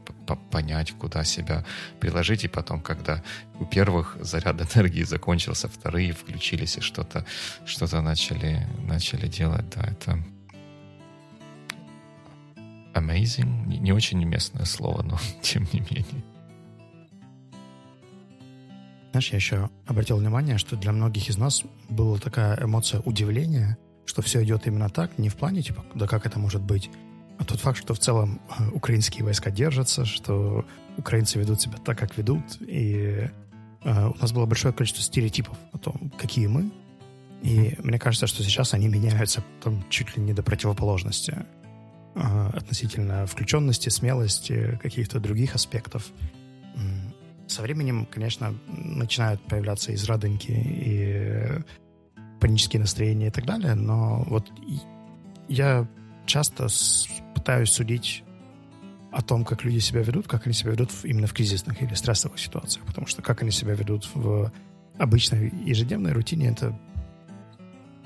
[0.51, 1.65] понять, куда себя
[1.99, 3.23] приложить, и потом, когда
[3.59, 7.25] у первых заряд энергии закончился, вторые включились и что-то
[7.65, 10.23] что начали, начали делать, да, это
[12.93, 16.23] amazing, не очень местное слово, но тем не менее.
[19.11, 24.21] Знаешь, я еще обратил внимание, что для многих из нас была такая эмоция удивления, что
[24.21, 26.89] все идет именно так, не в плане, типа, да как это может быть,
[27.39, 30.65] а тот факт, что в целом э, украинские войска держатся, что
[30.97, 33.29] украинцы ведут себя так, как ведут, и
[33.83, 36.69] э, у нас было большое количество стереотипов о том, какие мы,
[37.41, 41.45] и мне кажется, что сейчас они меняются там чуть ли не до противоположности
[42.15, 46.11] э, относительно включенности, смелости, каких-то других аспектов.
[47.49, 51.63] Со временем, конечно, начинают появляться израдоньки и
[52.39, 54.51] панические настроения и так далее, но вот
[55.47, 55.87] я
[56.27, 56.67] часто
[57.33, 58.23] пытаюсь судить
[59.11, 62.37] о том, как люди себя ведут, как они себя ведут именно в кризисных или стрессовых
[62.39, 64.51] ситуациях, потому что как они себя ведут в
[64.99, 66.79] обычной ежедневной рутине, это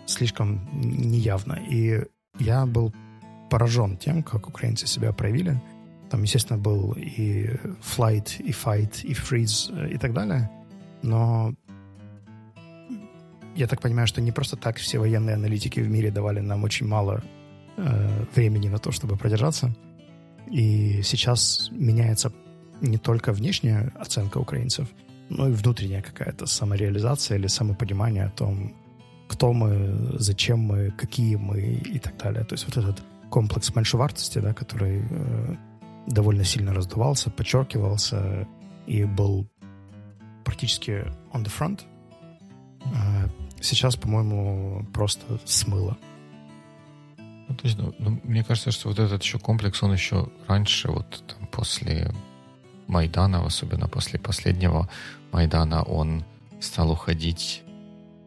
[0.06, 1.60] слишком неявно.
[1.70, 2.06] И
[2.40, 2.94] я был
[3.50, 5.62] поражен тем, как украинцы себя проявили–
[6.14, 7.50] там, естественно, был и
[7.82, 10.48] flight, и fight, и freeze, э, и так далее.
[11.02, 11.56] Но
[13.56, 16.88] я так понимаю, что не просто так все военные аналитики в мире давали нам очень
[16.88, 17.24] мало
[17.78, 19.76] э, времени на то, чтобы продержаться.
[20.52, 22.32] И сейчас меняется
[22.82, 24.88] не только внешняя оценка украинцев,
[25.30, 28.72] но и внутренняя какая-то самореализация или самопонимание о том,
[29.28, 31.60] кто мы, зачем мы, какие мы
[31.96, 32.44] и так далее.
[32.44, 35.56] То есть вот этот комплекс меньшевартости, да, который э,
[36.08, 38.48] довольно сильно раздувался, подчеркивался
[38.86, 39.48] и был
[40.44, 41.82] практически on the front.
[42.96, 43.30] А
[43.62, 45.98] сейчас, по-моему, просто смыло.
[47.18, 50.90] Ну, то есть, ну, ну, мне кажется, что вот этот еще комплекс, он еще раньше,
[50.90, 52.14] вот там, после
[52.88, 54.90] Майдана, особенно после последнего
[55.32, 56.24] Майдана, он
[56.60, 57.64] стал уходить,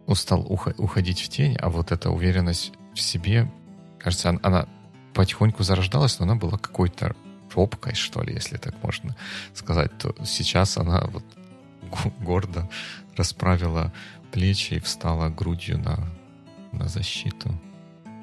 [0.07, 3.51] ну, стал уходить в тень, а вот эта уверенность в себе,
[3.99, 4.69] кажется, она, она
[5.15, 7.17] потихоньку зарождалась, но она была какой-то
[7.57, 9.17] робкой, что ли, если так можно
[9.55, 11.25] сказать, то сейчас она вот
[12.21, 12.69] гордо
[13.17, 13.93] расправила
[14.33, 16.09] плечи и встала грудью на,
[16.73, 17.59] на защиту.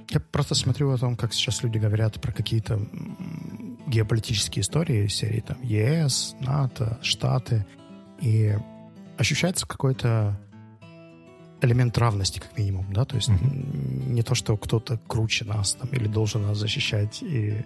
[0.10, 2.80] Я просто смотрю о том, как сейчас люди говорят про какие-то
[3.88, 7.65] геополитические истории серии там ЕС, НАТО, Штаты,
[8.22, 8.56] и
[9.17, 10.39] ощущается какой-то
[11.62, 14.12] элемент равности, как минимум, да, то есть mm-hmm.
[14.12, 17.24] не то, что кто-то круче нас там или должен нас защищать.
[17.24, 17.63] И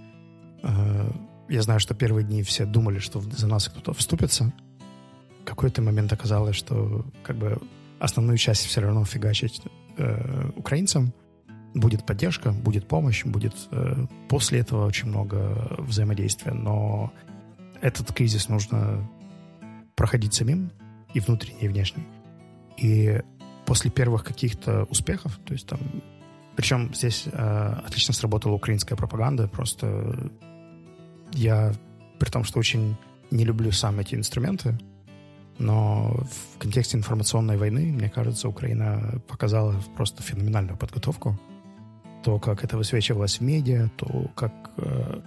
[0.63, 1.11] э,
[1.49, 4.53] я знаю, что первые дни все думали, что за нас кто-то вступится.
[5.41, 7.59] В какой-то момент оказалось, что как бы
[7.99, 9.61] основную часть все равно фигачить
[9.97, 11.13] э, украинцам.
[11.73, 17.11] Будет поддержка, будет помощь, будет э, после этого очень много взаимодействия, но
[17.81, 19.07] этот кризис нужно
[19.95, 20.71] проходить самим
[21.13, 22.03] и внутренний, и внешний.
[22.77, 23.21] И
[23.65, 25.79] после первых каких-то успехов, то есть там...
[26.55, 30.31] Причем здесь э, отлично сработала украинская пропаганда, просто
[31.33, 31.73] я,
[32.19, 32.95] при том, что очень
[33.31, 34.77] не люблю сам эти инструменты,
[35.59, 36.15] но
[36.55, 41.37] в контексте информационной войны, мне кажется, Украина показала просто феноменальную подготовку.
[42.23, 45.21] То, как это высвечивалось в медиа, то, как э,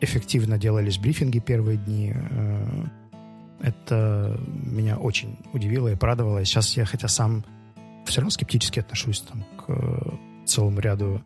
[0.00, 2.86] эффективно делались брифинги первые дни, э,
[3.60, 6.44] это меня очень удивило и порадовало.
[6.44, 7.44] Сейчас я, хотя сам
[8.04, 11.22] все равно скептически отношусь там, к э, целому ряду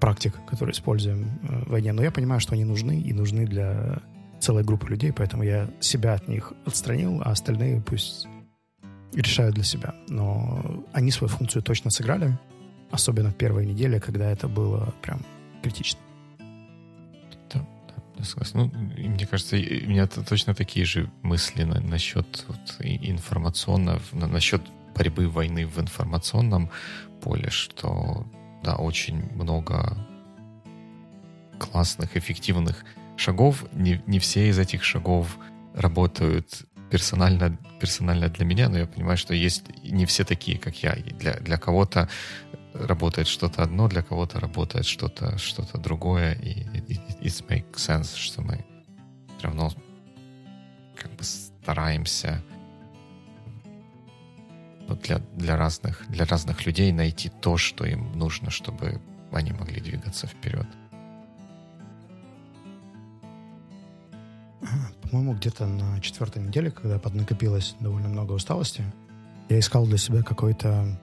[0.00, 4.02] практик, которые используем э, в войне, но я понимаю, что они нужны и нужны для
[4.40, 8.26] целой группы людей, поэтому я себя от них отстранил, а остальные пусть
[9.12, 9.94] решают для себя.
[10.08, 12.38] Но они свою функцию точно сыграли,
[12.90, 15.24] особенно в первой неделе, когда это было прям
[15.62, 16.00] критично.
[18.54, 24.62] Ну, мне кажется, у меня точно такие же мысли на, насчет вот, информационного, на, насчет
[24.96, 26.70] борьбы войны в информационном
[27.20, 28.26] поле, что
[28.62, 29.96] да, очень много
[31.58, 32.84] классных, эффективных
[33.16, 33.64] шагов.
[33.72, 35.36] Не, не все из этих шагов
[35.74, 40.92] работают персонально, персонально для меня, но я понимаю, что есть не все такие, как я.
[40.92, 42.08] И для, для кого-то
[42.74, 48.42] работает что-то одно, для кого-то работает что-то что другое, и it, it makes sense, что
[48.42, 48.64] мы
[49.36, 49.72] все равно
[50.96, 52.42] как бы стараемся
[54.94, 59.00] для, для, разных, для разных людей найти то, что им нужно, чтобы
[59.32, 60.66] они могли двигаться вперед.
[65.02, 68.84] По-моему, где-то на четвертой неделе, когда поднакопилось довольно много усталости,
[69.48, 71.00] я искал для себя какой-то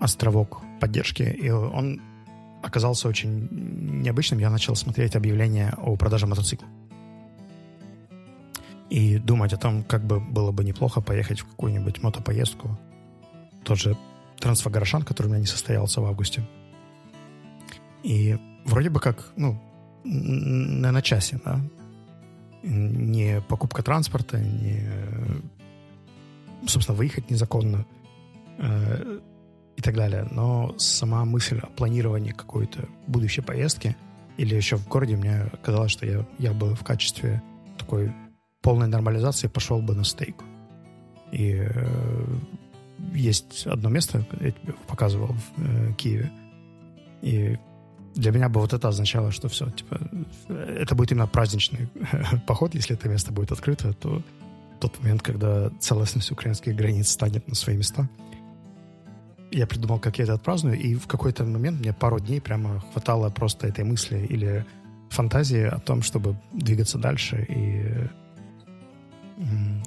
[0.00, 2.00] островок поддержки, и он
[2.62, 3.48] оказался очень
[4.02, 4.40] необычным.
[4.40, 6.68] Я начал смотреть объявления о продаже мотоцикла.
[8.90, 12.78] И думать о том, как бы было бы неплохо поехать в какую-нибудь мотопоездку.
[13.64, 13.96] Тот же
[14.38, 16.42] Трансфагарошан, который у меня не состоялся в августе.
[18.02, 19.58] И вроде бы как, ну,
[20.04, 21.60] на, на часе, да.
[22.62, 24.86] Не покупка транспорта, не,
[26.66, 27.86] собственно, выехать незаконно
[28.58, 29.20] э,
[29.76, 30.26] и так далее.
[30.30, 33.96] Но сама мысль о планировании какой-то будущей поездки
[34.36, 37.42] или еще в городе, мне казалось, что я, я бы в качестве
[37.78, 38.12] такой
[38.64, 40.36] полной нормализации пошел бы на стейк.
[41.32, 42.24] И э,
[43.12, 46.32] есть одно место, я тебе показывал в э, Киеве,
[47.20, 47.58] и
[48.14, 50.00] для меня бы вот это означало, что все, типа,
[50.48, 51.88] это будет именно праздничный
[52.46, 54.22] поход, если это место будет открыто, то
[54.80, 58.08] тот момент, когда целостность украинских границ станет на свои места.
[59.50, 63.30] Я придумал, как я это отпраздную, и в какой-то момент мне пару дней прямо хватало
[63.30, 64.64] просто этой мысли или
[65.10, 67.46] фантазии о том, чтобы двигаться дальше.
[67.48, 68.23] И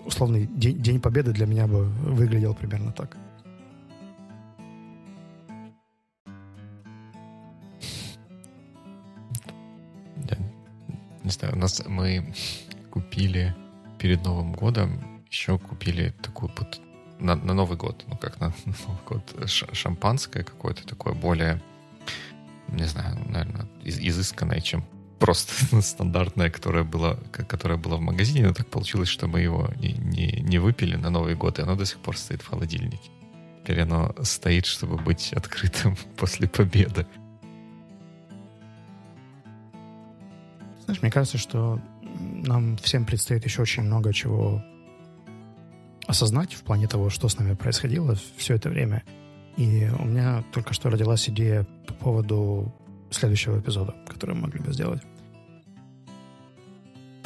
[0.06, 3.18] условный день, день Победы для меня бы выглядел примерно так.
[11.28, 12.34] Не знаю, у нас мы
[12.90, 13.54] купили
[14.00, 16.80] перед Новым годом, еще купили такую вот
[17.20, 18.54] на, на Новый год, ну как на, на
[18.88, 21.62] Новый год, шампанское какое-то такое более,
[22.70, 24.86] не знаю, наверное, из, изысканное, чем
[25.20, 29.94] просто стандартное, которое было, которое было в магазине, но так получилось, что мы его не,
[29.94, 33.10] не, не выпили на Новый год, и оно до сих пор стоит в холодильнике.
[33.64, 37.06] Теперь оно стоит, чтобы быть открытым после победы.
[40.86, 41.82] Знаешь, мне кажется, что
[42.20, 44.64] нам всем предстоит еще очень много чего
[46.08, 49.04] осознать в плане того, что с нами происходило все это время.
[49.58, 52.74] И у меня только что родилась идея по поводу
[53.10, 55.02] следующего эпизода, который мы могли бы сделать.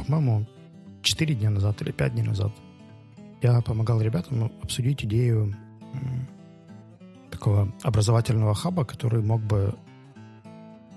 [0.07, 0.47] По-моему,
[1.01, 2.51] 4 дня назад или 5 дней назад
[3.41, 5.55] я помогал ребятам обсудить идею
[7.31, 9.75] такого образовательного хаба, который мог бы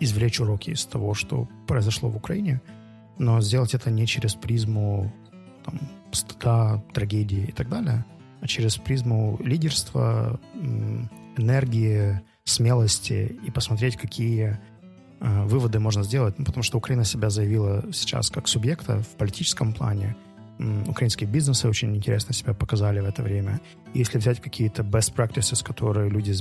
[0.01, 2.61] извлечь уроки из того, что произошло в Украине,
[3.19, 5.13] но сделать это не через призму
[5.65, 5.79] там,
[6.13, 8.05] стыда, трагедии и так далее,
[8.41, 10.39] а через призму лидерства,
[11.37, 14.61] энергии, смелости и посмотреть, какие
[15.25, 16.37] выводы можно сделать.
[16.37, 20.17] Потому что Украина себя заявила сейчас как субъекта в политическом плане.
[20.87, 23.61] Украинские бизнесы очень интересно себя показали в это время.
[23.95, 26.35] И если взять какие-то best practices, которые люди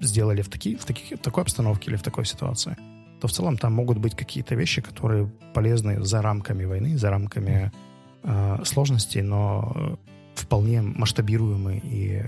[0.00, 2.76] сделали в, таки, в, таких, в такой обстановке или в такой ситуации,
[3.20, 7.70] то в целом там могут быть какие-то вещи, которые полезны за рамками войны, за рамками
[8.24, 9.96] э, сложностей, но
[10.34, 12.24] вполне масштабируемы и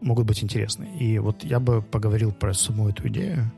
[0.00, 0.88] могут быть интересны.
[0.98, 3.52] И вот я бы поговорил про саму эту идею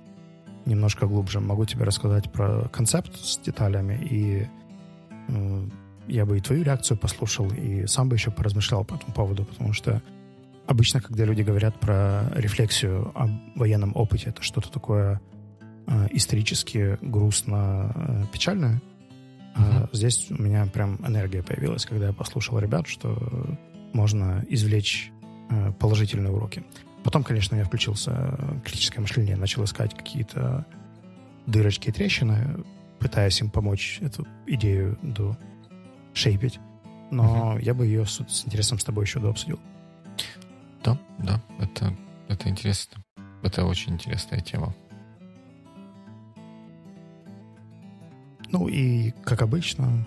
[0.68, 1.40] немножко глубже.
[1.40, 4.46] Могу тебе рассказать про концепт с деталями, и
[5.28, 5.64] э,
[6.06, 9.72] я бы и твою реакцию послушал, и сам бы еще поразмышлял по этому поводу, потому
[9.72, 10.02] что
[10.66, 15.20] обычно, когда люди говорят про рефлексию о военном опыте, это что-то такое
[15.86, 18.80] э, исторически грустно, э, печальное.
[19.56, 19.84] Uh-huh.
[19.84, 23.58] А здесь у меня прям энергия появилась, когда я послушал ребят, что
[23.92, 25.10] можно извлечь
[25.50, 26.62] э, положительные уроки.
[27.08, 30.66] Потом, конечно, я включился критическое мышление, начал искать какие-то
[31.46, 32.62] дырочки и трещины,
[32.98, 35.34] пытаясь им помочь эту идею до
[36.12, 36.60] шейпить.
[37.10, 37.62] Но uh-huh.
[37.62, 39.58] я бы ее с, с интересом с тобой еще дообсудил.
[40.84, 41.96] Да, да, это,
[42.28, 43.02] это интересно.
[43.42, 44.76] Это очень интересная тема.
[48.50, 50.06] Ну и, как обычно,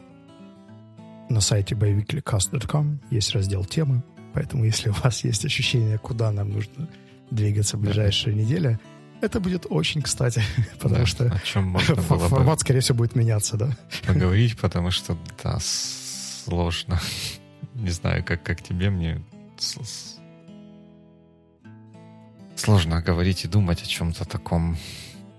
[1.30, 4.04] на сайте boyweeklycast.com есть раздел темы,
[4.34, 6.88] поэтому если у вас есть ощущение, куда нам нужно
[7.30, 8.80] двигаться в ближайшие недели,
[9.22, 10.44] это будет очень кстати,
[10.80, 13.78] потому да, что о чем можно было формат, бы скорее всего, будет меняться, да?
[14.06, 17.00] Поговорить, потому что, да, сложно.
[17.76, 19.22] Не знаю, как, как тебе, мне
[22.56, 24.78] сложно говорить и думать о чем-то таком,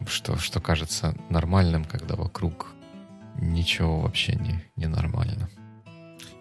[0.06, 2.68] что, что кажется нормальным, когда вокруг
[3.36, 5.48] ничего вообще не, не нормально.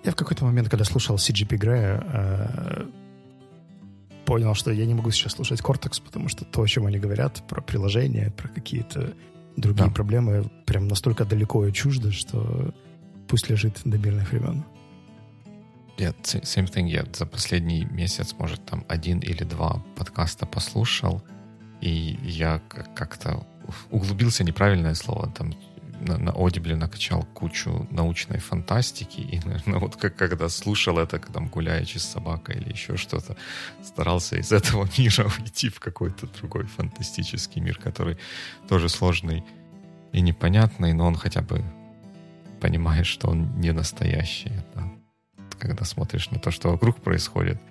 [0.04, 2.86] Я в какой-то момент, когда слушал CGP Грея, э,
[4.26, 7.44] понял, что я не могу сейчас слушать Cortex, потому что то, о чем они говорят,
[7.48, 9.14] про приложения, про какие-то
[9.58, 9.94] другие да.
[9.94, 12.74] проблемы, прям настолько далеко и чуждо, что
[13.28, 14.64] пусть лежит до мирных времен.
[15.98, 16.88] Yeah, same thing.
[16.88, 21.22] Я за последний месяц, может, там один или два подкаста послушал,
[21.82, 23.46] и я как-то
[23.92, 25.54] углубился, неправильное слово, там
[26.02, 31.48] на, на Audible накачал кучу научной фантастики, и, наверное, вот как, когда слушал это, там,
[31.48, 33.38] гуляючи с собакой или еще что-то,
[33.84, 38.18] старался из этого мира уйти в какой-то другой фантастический мир, который
[38.68, 39.44] тоже сложный
[40.12, 41.64] и непонятный, но он хотя бы
[42.60, 44.52] понимает, что он не настоящий.
[44.76, 44.92] Да?
[45.60, 47.62] Когда смотришь на то, что вокруг происходит,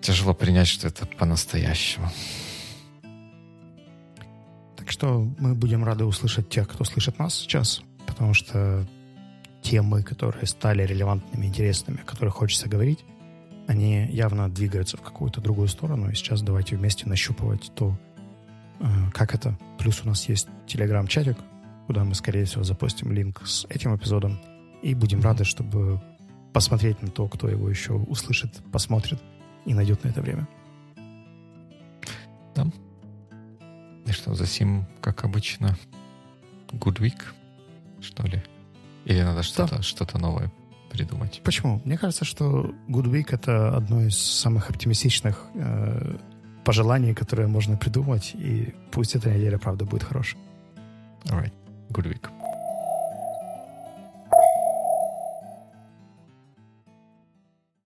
[0.00, 2.10] тяжело принять, что это по-настоящему.
[4.90, 8.84] Что мы будем рады услышать тех, кто слышит нас сейчас, потому что
[9.62, 13.04] темы, которые стали релевантными, интересными, о которых хочется говорить,
[13.68, 16.10] они явно двигаются в какую-то другую сторону.
[16.10, 17.96] И сейчас давайте вместе нащупывать то,
[18.80, 18.84] э,
[19.14, 19.56] как это.
[19.78, 21.36] Плюс у нас есть телеграм-чатик,
[21.86, 24.40] куда мы, скорее всего, запостим линк с этим эпизодом.
[24.82, 26.02] И будем рады, чтобы
[26.52, 29.20] посмотреть на то, кто его еще услышит, посмотрит
[29.66, 30.48] и найдет на это время.
[32.56, 32.66] Да.
[34.06, 35.76] И что, за сим, как обычно,
[36.72, 37.22] good week,
[38.00, 38.42] что ли?
[39.04, 39.82] Или надо что-то да.
[39.82, 40.50] что новое
[40.90, 41.40] придумать?
[41.44, 41.80] Почему?
[41.84, 46.16] Мне кажется, что good week— это одно из самых оптимистичных э,
[46.64, 50.38] пожеланий, которые можно придумать, и пусть эта неделя, правда, будет хорошей.
[51.26, 51.52] All right.
[51.90, 52.39] Good week.